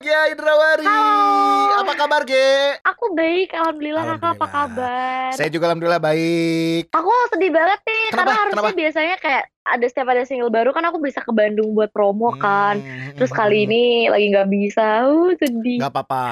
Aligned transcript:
Gia 0.00 0.30
Indrawari. 0.30 0.86
Halo. 0.86 1.77
Kabar, 1.98 2.22
Ge? 2.22 2.78
Aku 2.86 3.10
baik, 3.10 3.50
alhamdulillah. 3.58 4.06
Kakak 4.14 4.38
apa 4.38 4.46
kabar? 4.46 5.34
Saya 5.34 5.50
juga 5.50 5.66
alhamdulillah 5.66 5.98
baik. 5.98 6.94
Aku 6.94 7.10
sedih 7.34 7.50
banget 7.50 7.82
nih 7.82 8.04
Kenapa? 8.14 8.18
karena 8.22 8.34
harusnya 8.38 8.62
Kenapa? 8.62 8.78
biasanya 8.78 9.16
kayak 9.18 9.44
ada 9.68 9.86
setiap 9.86 10.08
ada 10.08 10.22
single 10.24 10.48
baru 10.48 10.72
kan 10.72 10.80
aku 10.88 10.96
bisa 11.02 11.20
ke 11.20 11.32
Bandung 11.34 11.76
buat 11.76 11.92
promo 11.92 12.32
kan. 12.40 12.80
Hmm, 12.80 13.18
Terus 13.20 13.30
hmm, 13.34 13.38
kali 13.38 13.58
hmm. 13.58 13.66
ini 13.68 13.84
lagi 14.08 14.26
nggak 14.32 14.48
bisa. 14.48 14.86
Uh, 15.10 15.32
sedih. 15.36 15.78
Gak 15.82 15.92
apa-apa. 15.92 16.26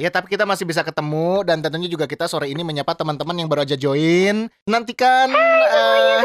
Ya 0.00 0.10
tapi 0.10 0.26
kita 0.32 0.44
masih 0.48 0.66
bisa 0.66 0.82
ketemu 0.82 1.46
dan 1.46 1.62
tentunya 1.62 1.86
juga 1.86 2.08
kita 2.10 2.26
sore 2.26 2.50
ini 2.50 2.64
menyapa 2.66 2.96
teman-teman 2.98 3.36
yang 3.38 3.48
baru 3.48 3.62
aja 3.62 3.78
join. 3.78 4.50
Nantikan 4.66 5.30
eh, 5.30 6.20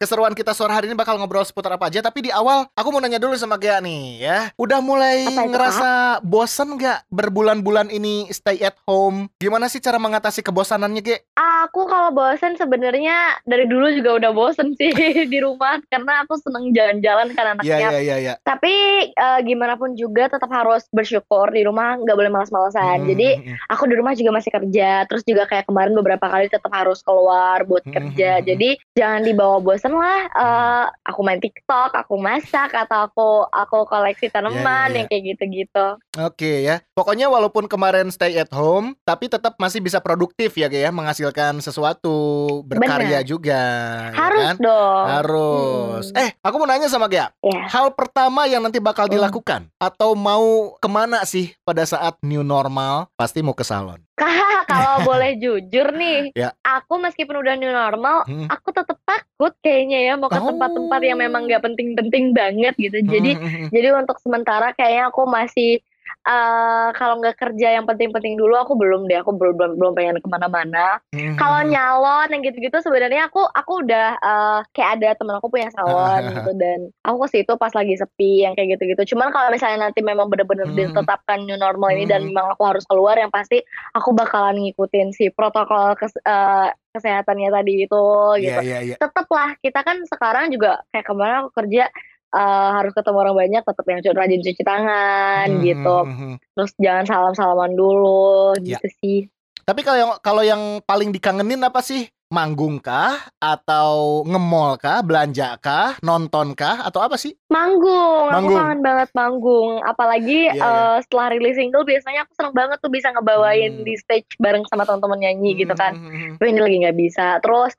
keseruan 0.00 0.32
kita 0.32 0.56
sore 0.56 0.72
hari 0.72 0.88
ini 0.88 0.96
bakal 0.96 1.20
ngobrol 1.20 1.44
seputar 1.44 1.76
apa 1.76 1.92
aja. 1.92 2.00
Tapi 2.00 2.26
di 2.26 2.30
awal 2.32 2.64
aku 2.72 2.88
mau 2.88 3.02
nanya 3.02 3.20
dulu 3.20 3.36
sama 3.36 3.60
Gea 3.60 3.82
nih 3.84 4.02
ya. 4.24 4.38
Udah 4.56 4.80
mulai 4.80 5.28
ngerasa 5.28 6.24
bosen 6.24 6.80
gak 6.80 7.04
berbulan-bulan 7.12 7.92
ini 7.92 8.11
stay 8.28 8.60
at 8.60 8.76
home? 8.82 9.28
Gimana 9.36 9.66
sih 9.66 9.78
cara 9.78 9.96
mengatasi 9.96 10.40
kebosanannya 10.40 11.00
Ge? 11.00 11.16
Aku 11.34 11.86
kalau 11.86 12.10
bosen 12.10 12.54
sebenarnya 12.54 13.38
dari 13.42 13.64
dulu 13.64 13.88
juga 13.90 14.18
udah 14.18 14.30
bosen 14.30 14.74
sih 14.74 14.90
di 15.32 15.38
rumah 15.38 15.78
karena 15.86 16.22
aku 16.22 16.36
seneng 16.38 16.70
jalan-jalan 16.70 17.30
kan 17.32 17.44
Iya 17.44 17.52
anaknya. 17.54 17.76
iya 17.78 17.98
iya 17.98 18.16
iya. 18.18 18.34
Tapi 18.40 18.74
eh, 19.08 19.40
gimana 19.42 19.74
pun 19.74 19.94
juga 19.94 20.26
tetap 20.26 20.48
harus 20.48 20.84
bersyukur 20.90 21.48
di 21.48 21.62
rumah 21.62 21.96
nggak 21.96 22.16
boleh 22.16 22.30
malas-malasan. 22.30 23.02
Hmm, 23.02 23.08
Jadi 23.08 23.28
hmm. 23.38 23.56
aku 23.68 23.84
di 23.86 23.94
rumah 23.94 24.12
juga 24.12 24.30
masih 24.32 24.50
kerja 24.50 25.04
terus 25.06 25.22
juga 25.22 25.44
kayak 25.44 25.66
kemarin 25.66 25.92
beberapa 25.92 26.26
kali 26.26 26.46
tetap 26.46 26.70
harus 26.70 27.00
keluar 27.00 27.62
buat 27.62 27.80
Hmm, 27.82 27.92
kerja 27.92 28.30
hmm, 28.30 28.40
hmm. 28.40 28.48
jadi 28.48 28.68
jangan 28.94 29.22
dibawa 29.22 29.56
bosen 29.58 29.92
lah 29.92 30.20
Eh, 30.32 30.84
aku 31.04 31.20
main 31.20 31.38
TikTok 31.38 31.92
aku 31.92 32.14
masak 32.16 32.72
atau 32.72 33.04
aku 33.04 33.28
aku 33.46 33.84
koleksi 33.84 34.26
tanaman 34.26 34.88
iya. 34.88 34.96
yang 34.96 35.06
kayak 35.06 35.22
gitu-gitu 35.28 35.86
Oke 36.18 36.62
ya. 36.62 36.80
Pokoknya 36.92 37.26
walaupun 37.26 37.66
kemarin 37.66 38.01
stay 38.08 38.34
at 38.34 38.48
home, 38.48 38.96
tapi 39.02 39.26
tetap 39.26 39.54
masih 39.56 39.78
bisa 39.78 39.98
produktif 39.98 40.50
ya, 40.52 40.66
ya, 40.66 40.88
menghasilkan 40.88 41.60
sesuatu, 41.60 42.16
berkarya 42.64 43.20
juga, 43.20 43.62
ya 44.08 44.16
harus 44.16 44.42
kan? 44.42 44.56
dong 44.58 45.04
Harus. 45.06 46.04
Hmm. 46.08 46.18
Eh, 46.18 46.30
aku 46.38 46.54
mau 46.56 46.66
nanya 46.66 46.86
sama 46.86 47.06
Gea. 47.06 47.28
ya 47.30 47.62
Hal 47.68 47.92
pertama 47.92 48.46
yang 48.46 48.58
nanti 48.58 48.78
bakal 48.78 49.04
Hmm. 49.04 49.14
dilakukan 49.14 49.60
atau 49.76 50.14
mau 50.14 50.42
ke 50.76 50.88
mana 50.88 51.22
sih 51.22 51.52
pada 51.60 51.82
saat 51.82 52.16
new 52.20 52.40
normal? 52.40 53.12
Pasti 53.14 53.38
mau 53.38 53.52
ke 53.52 53.62
salon. 53.62 54.00
Kalau 54.64 55.04
boleh 55.04 55.36
jujur 55.36 55.92
nih 55.92 56.32
Ya. 56.32 56.54
aku 56.62 56.96
meskipun 56.96 57.36
udah 57.36 57.54
new 57.54 57.68
normal 57.68 58.24
Hmm. 58.24 58.46
aku 58.46 58.70
tetap 58.70 58.96
takut 59.02 59.52
kayaknya 59.60 59.98
ya 60.02 60.14
mau 60.14 60.26
ke 60.26 60.38
Oh. 60.38 60.48
tempat-tempat 60.48 61.00
yang 61.02 61.18
memang 61.18 61.44
nggak 61.44 61.60
penting-penting 61.60 62.32
banget 62.32 62.72
gitu 62.76 62.98
jadi 63.02 63.34
Hmm, 63.34 63.42
hmm, 63.42 63.52
hmm. 63.58 63.68
Jadi 63.68 63.88
untuk 63.92 64.16
sementara 64.18 64.72
kayaknya 64.72 65.08
aku 65.08 65.22
masih 65.24 65.82
eh 66.22 66.88
kalau 66.94 67.18
nggak 67.18 67.34
kerja 67.34 67.74
yang 67.74 67.84
penting-penting 67.84 68.36
dulu 68.36 68.54
aku 68.54 68.72
belum 68.74 69.06
deh 69.06 69.18
aku 69.18 69.34
belum 69.34 69.54
belum, 69.54 69.72
belum 69.76 69.92
pengen 69.92 70.18
ke 70.18 70.28
mana-mana. 70.28 71.02
Hmm, 71.10 71.34
Kalau 71.34 71.58
hmm, 71.58 71.66
hmm. 71.66 71.74
nyalon 71.74 72.28
yang 72.30 72.42
gitu-gitu 72.44 72.78
sebenarnya 72.78 73.26
aku 73.26 73.42
aku 73.42 73.72
udah 73.82 74.08
eh, 74.16 74.60
kayak 74.70 74.90
ada 74.96 75.08
temen 75.18 75.34
aku 75.36 75.48
punya 75.48 75.68
salon 75.70 76.22
gitu 76.34 76.50
dan 76.54 76.78
aku 77.02 77.16
ke 77.26 77.28
situ 77.32 77.52
pas 77.56 77.72
lagi 77.72 77.94
sepi 77.94 78.44
yang 78.44 78.54
kayak 78.54 78.78
gitu-gitu. 78.78 79.14
Cuman 79.14 79.30
kalau 79.30 79.50
misalnya 79.50 79.88
nanti 79.88 80.00
memang 80.00 80.28
bener-bener 80.28 80.68
Hmm. 80.68 80.78
ditetapkan 80.78 81.42
new 81.42 81.56
normal 81.56 81.90
ini 81.90 82.06
dan 82.06 82.22
Hmm. 82.22 82.30
memang 82.30 82.54
aku 82.54 82.62
harus 82.64 82.84
keluar 82.86 83.18
yang 83.18 83.28
pasti 83.28 83.58
aku 83.92 84.12
bakalan 84.12 84.62
ngikutin 84.62 85.10
si 85.10 85.28
protokol 85.28 85.98
kes- 85.98 86.22
eh, 86.22 86.70
kesehatannya 86.92 87.48
tadi 87.48 87.88
itu 87.88 88.04
gitu 88.36 88.52
Iya, 88.52 88.60
iya, 88.60 88.78
iya. 88.84 88.96
tetep 89.00 89.24
lah 89.32 89.56
kita 89.58 89.80
kan 89.80 90.04
sekarang 90.04 90.52
juga 90.52 90.84
kayak 90.92 91.08
kemarin 91.08 91.36
aku 91.40 91.50
kerja 91.56 91.88
eh, 92.32 92.40
harus 92.72 92.92
ketemu 92.92 93.18
orang 93.20 93.36
banyak 93.38 93.62
tetap 93.62 93.84
yang 93.84 94.00
rajin 94.02 94.40
cuci 94.40 94.62
tangan 94.62 95.46
Hmm, 95.48 95.62
gitu 95.62 95.96
hmm, 96.00 96.16
hmm. 96.16 96.34
terus 96.52 96.72
jangan 96.76 97.04
salam 97.04 97.34
salaman 97.34 97.72
dulu 97.72 98.56
Ya. 98.58 98.76
gitu 98.76 98.88
sih 98.98 99.20
Tapi 99.62 99.80
kalau 99.80 99.94
yang 99.96 100.12
kalau 100.18 100.42
yang 100.42 100.62
paling 100.82 101.08
dikangenin 101.08 101.62
apa 101.62 101.78
sih? 101.80 102.02
Manggung 102.28 102.80
kah 102.80 103.14
atau 103.38 103.92
nge-mall 104.24 104.74
kah, 104.74 104.98
belanja 105.00 105.54
kah, 105.56 105.94
nonton 106.00 106.50
kah 106.52 106.82
atau 106.82 106.98
apa 106.98 107.14
sih? 107.14 107.36
manggung, 107.46 108.26
Manggung. 108.26 108.50
aku 108.50 108.58
kangen 108.58 108.80
banget 108.80 109.08
manggung 109.12 109.72
apalagi 109.82 110.48
Iya, 110.48 110.56
iya. 110.56 110.66
eh, 110.66 110.98
setelah 111.04 111.26
rilis 111.30 111.54
single 111.54 111.84
biasanya 111.84 112.24
aku 112.24 112.32
seneng 112.32 112.50
banget 112.52 112.80
tuh 112.80 112.88
bisa 112.88 113.12
ngebawain 113.12 113.70
Hmm. 113.72 113.84
di 113.84 113.94
stage 113.94 114.34
bareng 114.36 114.66
sama 114.66 114.82
teman-teman 114.82 115.20
nyanyi 115.20 115.54
gitu 115.54 115.74
kan 115.74 115.94
Hmm, 115.94 116.04
hmm, 116.04 116.18
hmm. 116.18 116.34
tapi 116.34 116.48
ini 116.48 116.60
lagi 116.60 116.76
nggak 116.82 116.98
bisa 116.98 117.26
terus 117.38 117.72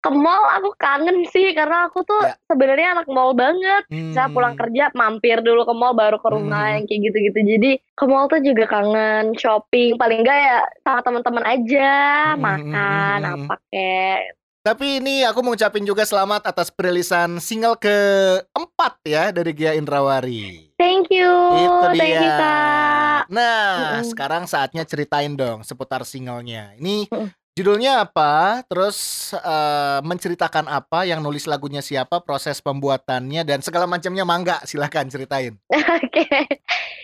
ke 0.00 0.08
mall 0.08 0.48
aku 0.50 0.72
kangen 0.74 1.28
sih 1.28 1.52
karena 1.52 1.86
aku 1.86 2.00
tuh 2.02 2.24
Ya. 2.24 2.32
sebenarnya 2.48 2.88
anak 2.96 3.06
mall 3.06 3.36
banget 3.36 3.84
Saya 4.10 4.26
pulang 4.28 4.56
Hmm. 4.56 4.62
kerja 4.64 4.88
mampir 4.92 5.38
dulu 5.40 5.62
ke 5.62 5.74
mall 5.76 5.92
baru 5.92 6.16
ke 6.16 6.28
rumah 6.28 6.66
Hmm. 6.66 6.74
yang 6.74 6.84
kayak 6.88 7.00
gitu-gitu. 7.06 7.38
Jadi 7.46 7.70
ke 7.92 8.04
mall 8.04 8.26
tuh 8.26 8.40
juga 8.40 8.64
kangen 8.66 9.36
shopping. 9.36 9.94
Paling 9.94 10.24
enggak 10.24 10.38
ya 10.40 10.58
sama 10.80 11.00
teman-teman 11.00 11.44
aja 11.44 11.92
Hmm. 12.32 12.40
makan 12.40 13.18
Hmm. 13.20 13.34
apa 13.44 13.54
kek. 13.68 14.20
Tapi 14.60 15.00
ini 15.00 15.24
aku 15.24 15.40
mau 15.40 15.52
ngucapin 15.52 15.84
juga 15.84 16.04
selamat 16.04 16.44
atas 16.44 16.68
perilisan 16.68 17.40
single 17.40 17.76
keempat 17.76 18.92
ya 19.04 19.28
dari 19.30 19.52
Gia 19.52 19.72
Indrawari. 19.72 20.69
You, 21.10 21.34
Itu 21.58 21.86
dia. 21.90 21.98
thank 21.98 22.16
you 22.16 22.30
kak. 22.32 23.22
Nah, 23.28 23.66
Mm-mm. 23.98 24.06
sekarang 24.06 24.42
saatnya 24.46 24.86
ceritain 24.86 25.34
dong 25.34 25.66
seputar 25.66 26.06
singlenya. 26.06 26.70
Ini 26.78 27.10
judulnya 27.50 28.06
apa? 28.06 28.62
Terus 28.64 28.96
eh, 29.34 29.98
menceritakan 30.02 30.70
apa? 30.70 31.02
Yang 31.02 31.20
nulis 31.20 31.44
lagunya 31.44 31.82
siapa? 31.82 32.22
Proses 32.22 32.62
pembuatannya 32.62 33.42
dan 33.42 33.58
segala 33.58 33.90
macamnya. 33.90 34.22
Mangga, 34.22 34.62
silahkan 34.62 35.06
ceritain. 35.06 35.58
Oke. 35.98 36.30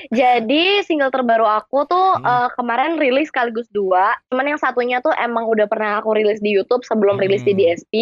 Jadi 0.07 0.87
single 0.87 1.11
terbaru 1.11 1.43
aku 1.43 1.83
tuh 1.85 2.07
Hmm. 2.15 2.47
eh, 2.47 2.49
kemarin 2.55 3.03
rilis 3.03 3.27
sekaligus 3.27 3.67
dua. 3.69 4.15
Cuman 4.31 4.55
yang 4.55 4.61
satunya 4.63 5.03
tuh 5.03 5.11
emang 5.13 5.51
udah 5.51 5.67
pernah 5.67 5.99
aku 5.99 6.15
rilis 6.15 6.39
di 6.39 6.55
YouTube 6.55 6.87
sebelum 6.87 7.19
rilis 7.19 7.43
di 7.43 7.53
Hmm. 7.53 7.61
DSP. 7.61 7.93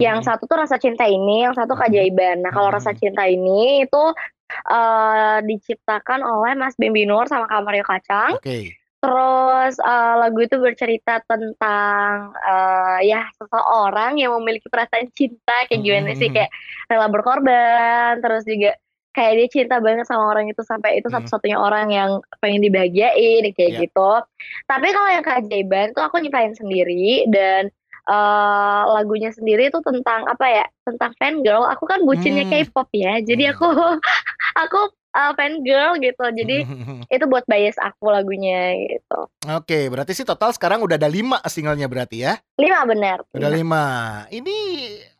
Yang 0.00 0.16
Mm-mm. 0.24 0.28
satu 0.28 0.48
tuh 0.48 0.56
rasa 0.56 0.80
cinta 0.80 1.04
ini, 1.04 1.44
yang 1.44 1.52
satu 1.52 1.72
Hmm. 1.72 1.84
keajaiban. 1.84 2.40
Nah, 2.40 2.50
kalau 2.50 2.72
Hmm. 2.72 2.80
rasa 2.80 2.96
cinta 2.96 3.28
ini 3.28 3.84
itu 3.84 4.04
eh, 4.66 5.38
diciptakan 5.42 6.20
oleh 6.20 6.52
Mas 6.54 6.74
Bambi 6.74 7.04
Nur 7.04 7.26
sama 7.26 7.46
Kak 7.46 7.62
Mario 7.62 7.82
Kacang. 7.82 8.36
Oke. 8.36 8.76
Terus 8.98 9.74
eh, 9.76 10.14
lagu 10.14 10.38
itu 10.38 10.56
bercerita 10.56 11.18
tentang 11.26 12.30
eh, 12.38 12.98
ya 13.06 13.26
seseorang 13.34 14.14
yang 14.16 14.30
memiliki 14.38 14.70
perasaan 14.70 15.10
cinta 15.10 15.66
kayak 15.66 15.82
gimana 15.82 16.14
sih 16.14 16.30
Hmm. 16.30 16.36
kayak 16.38 16.50
rela 16.86 17.08
berkorban, 17.10 18.22
terus 18.22 18.46
juga 18.46 18.78
kayak 19.12 19.32
dia 19.36 19.48
cinta 19.52 19.76
banget 19.76 20.08
sama 20.08 20.24
orang 20.24 20.48
itu 20.48 20.62
sampai 20.64 20.96
itu 20.96 21.10
Hmm. 21.10 21.20
satu-satunya 21.20 21.58
orang 21.58 21.90
yang 21.90 22.10
pengen 22.40 22.62
dibahagiain 22.62 23.44
kayak 23.52 23.72
Ya. 23.76 23.80
gitu. 23.84 24.10
Tapi 24.64 24.88
kalau 24.88 25.10
yang 25.10 25.20
keajaiban 25.20 25.92
tuh 25.92 26.00
aku 26.00 26.16
nyiptain 26.16 26.54
sendiri 26.54 27.26
dan 27.28 27.68
eh, 28.02 28.82
lagunya 28.90 29.30
sendiri 29.30 29.70
itu 29.70 29.78
tentang 29.78 30.26
apa 30.26 30.42
ya? 30.42 30.64
Tentang 30.82 31.14
fangirl. 31.22 31.62
Aku 31.70 31.86
kan 31.86 32.02
bucinnya 32.02 32.42
Hmm. 32.42 32.66
K-pop 32.66 32.90
ya. 32.90 33.22
Jadi 33.22 33.46
Hmm. 33.46 33.52
aku 33.54 33.68
aku 34.56 34.80
eh, 35.12 35.32
fangirl 35.36 36.00
gitu. 36.00 36.24
Jadi 36.24 36.56
itu 37.14 37.24
buat 37.28 37.44
bias 37.44 37.76
aku 37.78 38.08
lagunya 38.08 38.76
gitu. 38.88 39.28
Oke, 39.52 39.88
berarti 39.92 40.12
sih 40.16 40.26
total 40.26 40.52
sekarang 40.56 40.80
udah 40.84 40.96
ada 40.96 41.10
lima 41.10 41.38
singlenya 41.48 41.86
berarti 41.86 42.24
ya? 42.24 42.40
Lima 42.56 42.84
benar. 42.88 43.24
Udah 43.32 43.50
lima. 43.50 43.84
Ini 44.32 44.56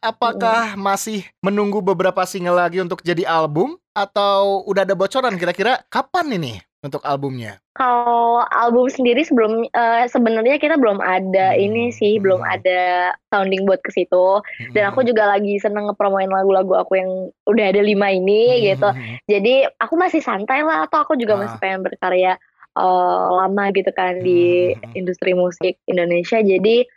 apakah 0.03 0.75
masih 0.79 1.27
menunggu 1.45 1.85
beberapa 1.85 2.25
single 2.25 2.59
lagi 2.59 2.81
untuk 2.81 3.05
jadi 3.05 3.27
album 3.29 3.77
atau 3.93 4.65
udah 4.65 4.89
ada 4.89 4.97
bocoran 4.97 5.37
kira-kira 5.37 5.85
kapan 5.93 6.41
ini 6.41 6.55
untuk 6.83 7.01
albumnya? 7.07 7.63
Kalau 7.73 8.45
album 8.53 8.91
sendiri 8.91 9.23
sebelum 9.25 9.65
eh, 9.65 10.05
sebenarnya 10.11 10.61
kita 10.61 10.77
belum 10.77 11.01
ada 11.01 11.55
Hmm, 11.55 11.63
ini 11.63 11.85
sih, 11.89 12.19
belum 12.19 12.43
hmm. 12.43 12.55
ada 12.61 12.81
sounding 13.33 13.65
buat 13.65 13.81
ke 13.81 13.95
situ. 13.95 14.43
Dan 14.75 14.93
aku 14.93 15.07
juga 15.07 15.31
lagi 15.31 15.57
seneng 15.57 15.89
ngepromoin 15.89 16.29
lagu-lagu 16.29 16.75
aku 16.77 16.99
yang 16.99 17.11
udah 17.49 17.65
ada 17.73 17.81
lima 17.81 18.13
ini 18.13 18.69
gitu. 18.69 18.91
Jadi 19.25 19.65
aku 19.79 19.95
masih 19.97 20.21
santai 20.21 20.61
lah, 20.61 20.85
atau 20.85 21.01
aku 21.01 21.17
juga 21.17 21.39
Ah. 21.39 21.47
masih 21.47 21.59
pengen 21.63 21.81
berkarya 21.87 22.37
eh, 22.73 23.27
lama 23.37 23.69
gitu 23.77 23.93
kan 23.93 24.17
di 24.21 24.73
Hmm. 24.73 24.97
industri 24.97 25.37
musik 25.37 25.77
Indonesia. 25.85 26.41
Jadi 26.41 26.89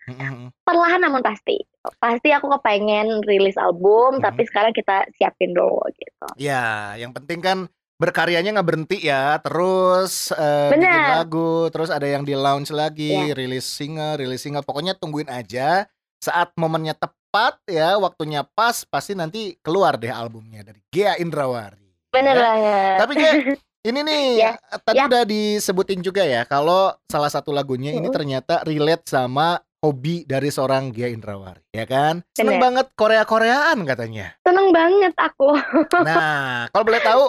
perlahan 0.64 1.04
namun 1.04 1.20
pasti, 1.20 1.60
pasti 2.00 2.32
aku 2.32 2.48
kepengen 2.48 3.20
rilis 3.28 3.60
album, 3.60 4.18
Hmm. 4.18 4.24
tapi 4.24 4.48
sekarang 4.48 4.72
kita 4.72 5.04
siapin 5.20 5.52
dulu 5.52 5.84
gitu. 5.94 6.28
Ya, 6.40 6.96
yang 6.96 7.12
penting 7.12 7.44
kan 7.44 7.68
berkaryanya 7.96 8.52
nggak 8.60 8.68
berhenti 8.68 8.98
ya, 9.02 9.40
terus 9.40 10.30
eh, 10.32 10.70
bikin 10.76 11.04
lagu, 11.16 11.72
terus 11.72 11.88
ada 11.88 12.04
yang 12.04 12.22
di 12.22 12.36
launch 12.36 12.70
lagi, 12.70 13.32
Ya. 13.32 13.36
rilis 13.36 13.64
single, 13.64 14.20
rilis 14.20 14.44
single. 14.44 14.64
Pokoknya 14.64 14.94
tungguin 14.94 15.28
aja 15.28 15.88
saat 16.20 16.52
momennya 16.56 16.94
tepat 16.94 17.60
ya, 17.66 17.96
waktunya 17.96 18.44
pas, 18.44 18.84
pasti 18.84 19.16
nanti 19.16 19.56
keluar 19.60 19.96
deh 19.96 20.12
albumnya 20.12 20.64
dari 20.64 20.80
Gea 20.92 21.16
Indrawari. 21.18 21.88
Bener 22.12 22.36
Ya. 22.36 22.44
banget. 22.44 22.96
Tapi 23.00 23.14
Ge, 23.14 23.30
ini 23.92 24.00
nih 24.02 24.26
Ya, 24.40 24.52
tadi 24.82 24.98
ya. 25.00 25.06
udah 25.08 25.24
disebutin 25.24 26.00
juga 26.00 26.24
ya 26.24 26.44
kalau 26.44 26.96
salah 27.08 27.30
satu 27.30 27.52
lagunya 27.52 27.92
ini 27.92 28.08
Mm-mm. 28.08 28.16
ternyata 28.16 28.64
relate 28.64 29.06
sama 29.08 29.60
hobi 29.84 30.26
dari 30.26 30.50
seorang 30.50 30.90
Gia 30.90 31.12
Indrawari. 31.12 31.62
Ya 31.76 31.86
kan? 31.86 32.24
Seneng 32.32 32.58
Bener. 32.58 32.64
banget 32.64 32.86
Korea-Koreaan 32.96 33.78
katanya. 33.84 34.28
Seneng 34.42 34.72
banget 34.72 35.14
aku 35.20 35.52
Nah, 36.08 36.72
kalau 36.72 36.84
boleh 36.86 37.02
tahu 37.04 37.24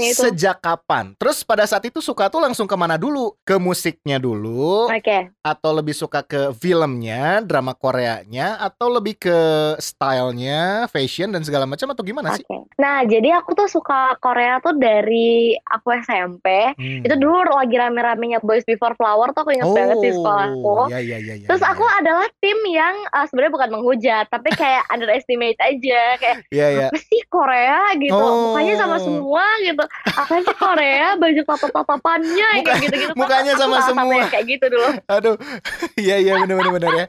itu. 0.00 0.22
sejak 0.24 0.56
kapan? 0.58 1.12
Terus 1.20 1.44
pada 1.44 1.68
saat 1.68 1.84
itu 1.84 2.00
suka 2.00 2.32
tuh 2.32 2.40
langsung 2.40 2.64
ke 2.64 2.76
mana 2.76 2.96
dulu? 2.96 3.36
Ke 3.44 3.60
musiknya 3.60 4.16
dulu, 4.16 4.88
Oke, 4.88 5.28
atau 5.42 5.70
lebih 5.74 5.92
suka 5.92 6.24
ke 6.24 6.54
filmnya, 6.56 7.44
drama 7.44 7.76
Koreanya, 7.76 8.56
atau 8.56 8.88
lebih 8.88 9.18
ke 9.18 9.38
stylenya, 9.78 10.86
fashion 10.88 11.28
dan 11.30 11.42
segala 11.44 11.66
macam 11.66 11.90
atau 11.90 12.00
gimana 12.00 12.34
sih? 12.36 12.44
oke. 12.46 12.70
Nah, 12.80 13.04
jadi 13.04 13.36
aku 13.36 13.52
tuh 13.52 13.68
suka 13.68 14.16
Korea 14.18 14.56
tuh 14.62 14.72
dari 14.72 15.52
aku 15.68 15.92
SMP. 16.00 16.72
Hmm. 16.76 17.04
Itu 17.04 17.14
dulu 17.18 17.44
lagi 17.52 17.76
rame-ramenya 17.76 18.40
Boys 18.40 18.64
Before 18.64 18.96
Flower 18.96 19.34
tuh 19.36 19.44
aku 19.44 19.52
inget 19.52 19.68
banget 19.68 19.98
di 20.00 20.10
sekolahku. 20.14 20.64
Oh, 20.64 20.86
iya 20.88 21.00
iya 21.02 21.18
iya. 21.20 21.34
iya, 21.36 21.46
Terus 21.50 21.60
iya, 21.60 21.72
aku 21.74 21.84
adalah 21.84 22.26
tim 22.40 22.58
yang 22.64 22.94
uh, 23.10 23.26
sebenarnya 23.28 23.52
bukan 23.52 23.68
menghujat, 23.74 23.89
tapi 24.24 24.50
kayak 24.50 24.86
underestimate 24.92 25.58
aja, 25.58 26.02
kayak 26.16 26.36
Iya 26.48 26.66
iya. 26.68 26.86
apa 26.86 26.98
sih 26.98 27.20
Korea 27.26 27.80
gitu, 27.96 28.12
Oh. 28.12 28.52
mukanya 28.52 28.74
sama 28.76 28.96
semua 28.96 29.44
gitu. 29.60 29.84
Apa 30.06 30.34
sih 30.38 30.54
Korea, 30.54 31.08
baju 31.14 31.40
tatap-tatapannya 31.44 32.48
Muka- 32.52 32.64
kayak 32.64 32.80
gitu-gitu. 32.82 33.12
Kan 33.12 33.18
mukanya 33.18 33.52
sama 33.54 33.78
semua. 33.80 34.22
kayak 34.26 34.44
gitu 34.48 34.64
dulu. 34.66 34.88
Aduh. 35.06 35.36
Iya 36.00 36.16
iya 36.18 36.32
benar 36.38 36.56
benar 36.56 36.72
benar 36.72 36.92
ya. 36.94 37.06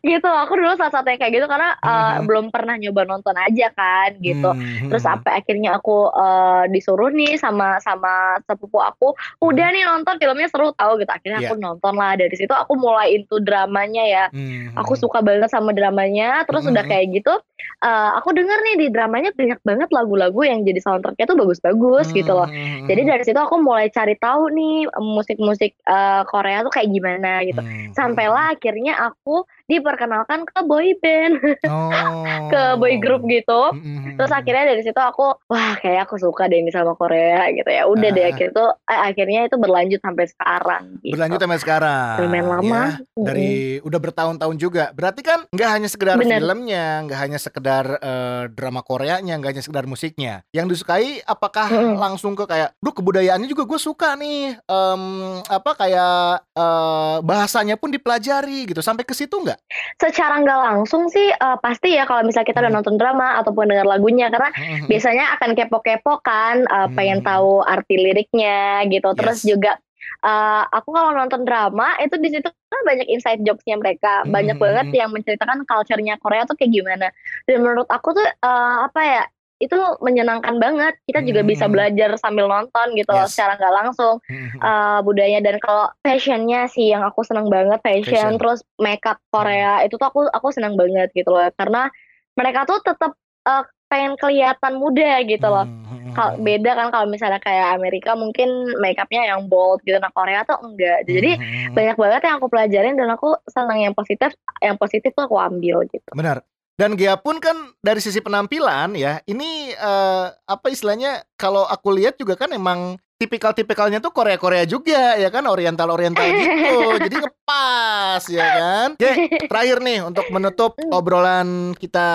Gitu, 0.00 0.26
aku 0.26 0.58
dulu 0.58 0.74
salah 0.74 0.90
satu 0.90 1.06
yang 1.06 1.20
kayak 1.20 1.34
gitu 1.36 1.46
karena 1.46 1.78
uh, 1.78 2.18
Mhm. 2.18 2.26
belum 2.26 2.44
pernah 2.50 2.74
nyoba 2.74 3.06
nonton 3.06 3.36
aja 3.36 3.70
kan 3.70 4.18
gitu. 4.18 4.50
Hmm, 4.50 4.90
Terus 4.90 5.02
sampai 5.02 5.38
akhirnya 5.38 5.78
aku 5.78 6.10
uh, 6.10 6.66
disuruh 6.66 7.08
nih 7.08 7.36
sama 7.36 7.78
sama 7.78 8.10
sepupu 8.44 8.76
aku, 8.76 9.14
udah 9.40 9.68
nih 9.70 9.86
nonton 9.86 10.18
filmnya 10.18 10.50
seru 10.50 10.74
tau 10.74 10.98
gitu. 10.98 11.06
Akhirnya 11.06 11.38
aku 11.44 11.54
nonton 11.56 11.94
lah 11.94 12.14
dari 12.14 12.34
situ 12.34 12.50
aku 12.50 12.74
mulai 12.74 13.14
into 13.14 13.38
dramanya 13.38 14.02
ya. 14.02 14.24
hmm, 14.28 14.74
Aku 14.74 14.96
suka 14.96 15.20
banget 15.20 15.48
sama 15.48 15.70
dramanya. 15.70 16.42
Terus 16.44 16.66
udah 16.66 16.82
Mhm. 16.82 16.90
kayak 16.90 17.06
gitu, 17.14 17.34
uh, 17.80 18.10
aku 18.16 18.34
denger 18.34 18.58
nih 18.64 18.76
di 18.76 18.86
dramanya 18.90 19.30
banyak 19.30 19.60
banget 19.62 19.88
lagu-lagu 19.90 20.40
yang 20.42 20.60
jadi 20.62 20.80
soundtracknya 20.80 21.24
tuh 21.24 21.38
bagus-bagus 21.38 22.10
gitu 22.10 22.32
loh. 22.32 22.48
Hmm, 22.48 22.58
hmm, 22.82 22.86
Jadi 22.88 23.02
dari 23.04 23.22
situ 23.22 23.38
aku 23.38 23.54
mulai 23.56 23.86
cari 23.88 24.16
tahu 24.16 24.50
nih 24.50 24.90
musik-musik 24.98 25.78
uh, 25.86 26.26
Korea 26.26 26.66
tuh 26.66 26.72
kayak 26.72 26.90
gimana 26.90 27.46
gitu. 27.46 27.60
Sampailah 27.92 28.54
akhirnya 28.54 28.98
aku 28.98 29.46
diperkenalkan 29.70 30.42
ke 30.42 30.60
boy 30.62 30.90
band, 30.98 31.38
Oh. 31.70 32.50
ke 32.50 32.62
boy 32.76 32.98
group 32.98 33.22
gitu. 33.24 33.70
Hmm, 33.70 33.78
hmm, 33.78 33.98
hmm, 34.02 34.16
Terus 34.18 34.32
akhirnya 34.32 34.64
dari 34.66 34.82
situ 34.82 34.96
aku 34.96 35.38
wah 35.44 35.72
kayak 35.76 36.04
aku 36.04 36.18
suka 36.18 36.44
deh 36.44 36.58
ini 36.58 36.68
sama 36.68 36.92
Korea 36.92 37.46
gitu 37.50 37.66
ya. 37.66 37.86
Udah 37.86 38.10
deh 38.10 38.22
Ah. 38.22 38.30
akhirnya 38.30 38.52
tuh 38.52 38.68
eh, 38.84 39.00
akhirnya 39.06 39.40
itu 39.44 39.56
berlanjut 39.56 40.00
sampai 40.00 40.24
sekarang 40.26 40.82
gitu. 41.00 41.14
berlanjut 41.14 41.38
sampai 41.38 41.58
sekarang. 41.58 42.14
Lumayan 42.20 42.46
lama. 42.50 42.66
ya. 42.66 42.86
dari 43.14 43.50
udah 43.80 44.00
bertahun-tahun 44.00 44.56
juga. 44.56 44.84
Berarti 44.90 45.20
kan 45.20 45.46
nggak 45.48 45.70
hanya 45.70 45.88
sekedar 45.88 46.16
Bener. 46.16 46.40
filmnya, 46.40 46.84
nggak 47.04 47.20
hanya 47.20 47.38
sekedar 47.38 47.84
eh, 47.96 48.44
drama 48.50 48.80
Koreanya, 48.80 49.36
nggak 49.36 49.50
hanya 49.52 49.62
sekedar 49.62 49.84
musiknya. 49.84 50.42
Yang 50.50 50.66
disukai 50.74 51.20
apakah 51.22 51.68
Mm-mm. 51.68 51.96
langsung 51.96 52.32
ke 52.32 52.42
kayak, 52.42 52.74
duh 52.78 52.90
kebudayaannya 52.90 53.46
juga 53.46 53.62
gue 53.64 53.78
suka 53.78 54.16
nih. 54.16 54.56
Em, 54.58 55.02
apa 55.44 55.70
kayak 55.76 56.24
eh, 56.50 57.16
bahasanya 57.20 57.76
pun 57.76 57.88
dipelajari 57.88 58.64
gitu. 58.66 58.80
Sampai 58.80 59.04
ke 59.04 59.12
situ 59.12 59.36
nggak? 59.36 59.59
Secara 59.96 60.42
nggak 60.42 60.60
langsung 60.66 61.06
sih 61.06 61.30
eh, 61.30 61.56
pasti 61.62 61.94
ya 61.94 62.02
kalau 62.02 62.26
misalnya 62.26 62.48
kita 62.50 62.58
udah 62.58 62.72
Hmm. 62.74 62.78
nonton 62.82 62.96
drama 62.98 63.38
ataupun 63.38 63.70
dengar 63.70 63.86
lagunya 63.86 64.26
karena 64.26 64.50
Hmm, 64.50 64.90
biasanya 64.90 65.24
akan 65.38 65.50
kepo-kepo 65.54 66.18
kan 66.22 66.66
eh, 66.66 66.88
pengen 66.98 67.22
Hmm. 67.22 67.28
tahu 67.30 67.52
arti 67.62 67.94
liriknya 67.94 68.82
gitu. 68.90 69.14
Terus 69.14 69.44
Yes. 69.44 69.48
juga 69.56 69.72
eh, 70.20 70.62
aku 70.74 70.90
kalau 70.90 71.14
nonton 71.14 71.46
drama 71.46 71.94
itu 72.02 72.16
di 72.18 72.28
situ 72.32 72.48
kan 72.50 72.80
banyak 72.82 73.06
inside 73.08 73.40
jokesnya 73.44 73.76
mereka, 73.78 74.26
banyak 74.26 74.56
Hmm. 74.58 74.64
banget 74.64 74.86
yang 74.96 75.10
menceritakan 75.12 75.62
culture-nya 75.64 76.18
Korea 76.18 76.42
tuh 76.48 76.56
kayak 76.58 76.72
gimana. 76.72 77.06
Dan 77.46 77.62
menurut 77.62 77.86
aku 77.86 78.16
tuh 78.16 78.26
eh, 78.26 78.76
apa 78.84 79.00
ya? 79.00 79.22
Itu 79.60 79.76
menyenangkan 80.00 80.56
banget. 80.56 80.96
Kita 81.04 81.20
juga 81.20 81.44
bisa 81.44 81.68
Hmm. 81.68 81.76
belajar 81.76 82.16
sambil 82.16 82.48
nonton 82.48 82.96
gitu 82.96 83.12
loh 83.12 83.28
Yes. 83.28 83.36
secara 83.36 83.54
nggak 83.54 83.74
langsung 83.76 84.16
Hmm, 84.24 84.48
hmm, 84.48 84.60
eh 84.60 84.98
budaya 85.04 85.38
dan 85.38 85.56
kalau 85.60 85.86
fashionnya 86.00 86.64
sih 86.66 86.88
yang 86.88 87.04
aku 87.04 87.20
seneng 87.20 87.46
banget 87.46 87.76
fashion, 87.80 88.08
Fashion. 88.08 88.32
Hmm. 88.34 88.40
terus 88.40 88.58
makeup 88.76 89.20
Korea 89.28 89.84
itu 89.84 89.94
tuh 89.94 90.08
aku 90.08 90.20
aku 90.26 90.48
seneng 90.48 90.74
banget 90.74 91.12
gitu 91.12 91.28
loh 91.28 91.44
karena 91.54 91.92
mereka 92.32 92.64
tuh 92.64 92.80
tetap 92.80 93.12
eh, 93.42 93.64
pengen 93.86 94.14
kelihatan 94.14 94.78
muda 94.78 95.18
gitu 95.26 95.44
loh 95.44 95.66
hmm, 95.66 95.82
hmm, 95.82 96.12
kalau 96.14 96.32
hmm. 96.32 96.46
beda 96.46 96.70
kan 96.72 96.88
kalau 96.88 97.06
misalnya 97.06 97.42
kayak 97.42 97.74
Amerika 97.74 98.14
mungkin 98.14 98.46
makeupnya 98.78 99.28
yang 99.28 99.44
bold 99.44 99.82
gitu 99.82 99.98
nah 99.98 100.14
Korea 100.14 100.46
tuh 100.46 100.56
enggak 100.62 101.04
jadi 101.04 101.36
Hmm, 101.36 101.42
hmm, 101.42 101.60
hmm. 101.68 101.74
banyak 101.74 101.96
banget 101.98 102.20
yang 102.22 102.36
aku 102.38 102.46
pelajarin 102.46 102.94
dan 102.94 103.08
aku 103.10 103.28
senang 103.44 103.82
yang 103.82 103.92
positif 103.92 104.30
yang 104.62 104.78
positif 104.78 105.10
tuh 105.12 105.26
aku 105.26 105.36
ambil 105.36 105.82
gitu 105.84 106.10
Benar. 106.14 106.40
Dan 106.80 106.96
Gea 106.96 107.20
pun 107.20 107.36
kan 107.44 107.76
dari 107.84 108.00
sisi 108.00 108.24
penampilan 108.24 108.96
ya, 108.96 109.20
ini 109.28 109.68
eh, 109.68 110.26
apa 110.32 110.66
istilahnya 110.72 111.28
kalau 111.36 111.68
aku 111.68 111.92
lihat 111.92 112.16
juga 112.16 112.40
kan 112.40 112.56
emang 112.56 112.96
tipikal-tipikalnya 113.20 114.00
tuh 114.00 114.16
Korea-Korea 114.16 114.64
juga 114.64 115.20
ya 115.20 115.28
kan, 115.28 115.44
oriental-oriental 115.44 116.24
gitu. 116.24 116.80
Jadi 117.04 117.16
ngepas 117.20 118.22
ya 118.32 118.46
kan. 118.56 118.88
Ge, 118.96 119.28
terakhir 119.52 119.84
nih 119.84 120.08
untuk 120.08 120.24
menutup 120.32 120.72
obrolan 120.88 121.76
kita 121.76 122.08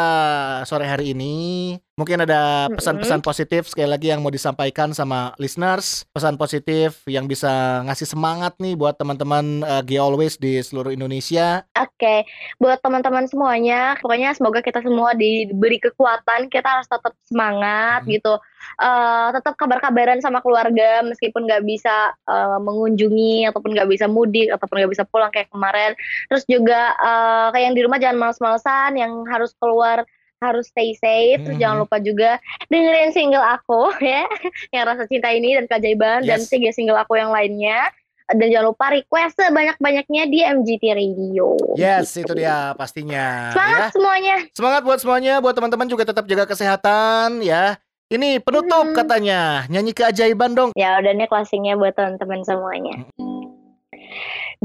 sore 0.66 0.90
hari 0.90 1.14
ini. 1.14 1.78
Mungkin 1.95 2.27
ada 2.27 2.68
pesan-pesan 2.75 3.24
positif 3.24 3.71
sekali 3.71 3.88
lagi 3.88 4.12
yang 4.12 4.19
mau 4.19 4.27
disampaikan 4.27 4.92
sama 4.92 5.31
listeners, 5.39 6.03
pesan 6.12 6.36
positif 6.36 7.00
yang 7.07 7.24
bisa 7.24 7.88
ngasih 7.88 8.03
semangat 8.03 8.51
nih 8.59 8.75
buat 8.75 9.00
teman-teman 9.00 9.63
eh, 9.63 9.81
Gea 9.88 10.03
Always 10.03 10.36
di 10.36 10.59
seluruh 10.59 10.92
Indonesia. 10.92 11.63
Oke, 11.71 12.27
buat 12.59 12.83
teman-teman 12.83 13.31
semuanya, 13.31 13.95
pokoknya 14.03 14.36
semoga 14.36 14.59
kita 14.59 14.83
semua 14.83 15.15
diberi 15.15 15.80
kekuatan, 15.80 16.51
kita 16.51 16.68
harus 16.68 16.88
tetap 16.92 17.15
semangat 17.24 18.03
Hmm. 18.03 18.12
gitu, 18.12 18.36
Eh 18.75 19.30
tetap 19.31 19.56
kabar-kabaran 19.56 20.19
sama 20.19 20.44
keluarga 20.44 21.00
meskipun 21.00 21.47
nggak 21.47 21.63
bisa 21.63 22.12
eh, 22.27 22.59
mengunjungi 22.59 23.47
ataupun 23.47 23.71
nggak 23.71 23.88
bisa 23.88 24.12
mudik 24.12 24.51
ataupun 24.51 24.83
nggak 24.83 24.92
bisa 25.00 25.07
pulang 25.07 25.31
kayak 25.31 25.47
kemarin. 25.47 25.95
Terus 26.27 26.44
juga 26.44 26.92
eh, 26.92 27.47
kayak 27.56 27.65
yang 27.71 27.75
di 27.80 27.83
rumah 27.88 28.03
jangan 28.03 28.19
males-malesan, 28.19 29.00
yang 29.00 29.24
harus 29.31 29.56
keluar 29.56 30.03
harus 30.38 30.68
stay 30.68 30.94
safe. 30.94 31.40
Terus 31.40 31.56
Mhm. 31.56 31.62
jangan 31.62 31.78
lupa 31.80 31.98
juga 31.98 32.38
dengerin 32.68 33.12
single 33.12 33.42
aku 33.42 33.92
ya, 34.06 34.24
yang 34.70 34.84
rasa 34.86 35.06
cinta 35.06 35.30
ini 35.30 35.54
dan 35.54 35.66
keajaiban 35.66 36.24
dan 36.24 36.40
Yes. 36.40 36.50
tiga 36.50 36.70
single 36.70 36.98
aku 36.98 37.16
yang 37.16 37.30
lainnya. 37.30 37.88
Dan 38.26 38.50
jangan 38.50 38.74
lupa 38.74 38.90
request 38.90 39.38
sebanyak-banyaknya 39.38 40.24
di 40.26 40.42
MGT 40.42 40.84
Radio. 40.92 41.54
Yes, 41.76 42.10
Gitu. 42.10 42.26
itu 42.26 42.34
dia 42.36 42.74
pastinya 42.74 43.54
Semangat 43.54 43.78
ya. 43.80 43.88
semuanya. 43.94 44.36
Semangat 44.50 44.82
buat 44.82 44.98
semuanya, 44.98 45.34
buat 45.38 45.54
teman-teman 45.54 45.86
juga 45.86 46.04
tetap 46.04 46.26
jaga 46.26 46.50
kesehatan 46.50 47.46
ya. 47.46 47.78
Ini 48.06 48.38
penutup 48.40 48.81
Hmm. 48.84 48.98
katanya, 48.98 49.66
nyanyi 49.66 49.94
keajaiban 49.94 50.54
dong. 50.54 50.70
Ya 50.74 50.98
udah 50.98 51.10
nih 51.12 51.26
closingnya 51.26 51.74
buat 51.74 51.94
teman-teman 51.94 52.42
semuanya. 52.42 53.06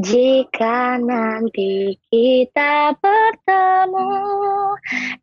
Jika 0.00 0.96
nanti 0.96 1.92
kita 2.08 2.96
bertemu, 3.04 4.08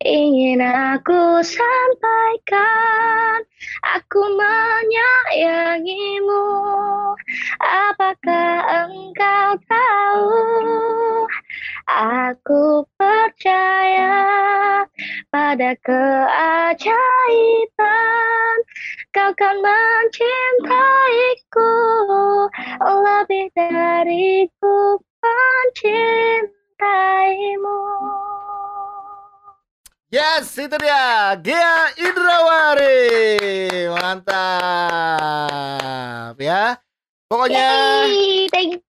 ingin 0.06 0.62
aku 0.62 1.42
sampaikan, 1.42 3.42
aku 3.82 4.22
menyayangimu. 4.38 6.46
Apakah 7.58 8.86
engkau 8.86 9.58
tahu? 9.66 10.46
Aku 11.90 12.86
percaya 12.94 14.14
pada 15.34 15.74
keajaiban. 15.82 16.98
Kau 19.08 19.32
kan 19.34 19.56
mencintaiku 19.58 21.74
lebih 22.78 23.50
dari 23.56 24.46
mencintaimu. 25.78 27.78
Yes, 30.08 30.56
itu 30.56 30.72
dia, 30.80 31.36
Gea 31.36 31.92
Indrawari. 32.00 33.12
Mantap 33.92 34.40
ya. 36.40 36.80
Pokoknya 37.28 37.68
Yay, 38.08 38.48
thank 38.48 38.80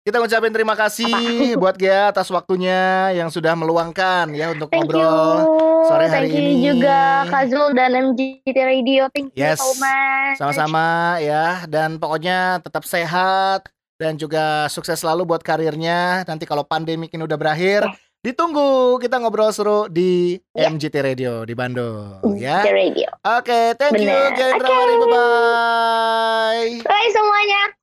kita 0.00 0.16
ngucapin 0.16 0.48
terima 0.48 0.72
kasih 0.72 1.12
buat 1.60 1.74
Gea 1.74 2.08
atas 2.08 2.30
waktunya 2.30 3.10
yang 3.12 3.28
sudah 3.28 3.52
meluangkan 3.52 4.32
ya 4.32 4.54
untuk 4.54 4.70
Thank 4.70 4.88
you. 4.88 4.96
ngobrol 4.96 5.36
sore 5.84 6.06
hari 6.06 6.24
Thank 6.24 6.32
you 6.32 6.40
ini. 6.46 6.62
juga 6.72 7.26
Kak 7.26 7.44
Zul 7.50 7.74
dan 7.74 7.90
MGT 8.14 8.56
Radio. 8.56 9.10
Thank 9.10 9.34
you 9.34 9.42
Yes. 9.44 9.58
so 9.58 9.74
much. 9.76 10.38
Sama-sama 10.38 11.18
ya 11.18 11.66
dan 11.66 11.98
pokoknya 11.98 12.62
tetap 12.62 12.86
sehat 12.86 13.66
dan 14.00 14.16
juga 14.16 14.64
sukses 14.72 14.96
selalu 14.96 15.28
buat 15.28 15.44
karirnya. 15.44 16.24
Nanti 16.24 16.48
kalau 16.48 16.64
pandemi 16.64 17.04
ini 17.12 17.20
udah 17.20 17.36
berakhir, 17.36 17.84
ditunggu 18.24 18.96
kita 18.96 19.20
ngobrol 19.20 19.52
seru 19.52 19.84
di 19.92 20.40
Ya. 20.56 20.72
MGT 20.72 20.96
Radio 21.04 21.44
di 21.44 21.52
Bandung 21.52 22.40
ya. 22.40 22.64
MGT 22.64 22.68
Radio. 22.72 23.08
Oke, 23.36 23.76
thank 23.76 24.00
you 24.00 24.08
Bener. 24.08 24.32
Gea 24.32 24.48
Oke. 24.48 24.56
Indrawari. 24.56 24.94
Bye 24.96 25.08
bye. 25.12 26.70
Bye 26.88 27.10
semuanya. 27.12 27.79